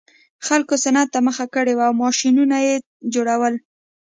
[0.45, 2.75] خلکو صنعت ته مخه کړې وه او ماشینونه یې
[3.13, 3.53] جوړول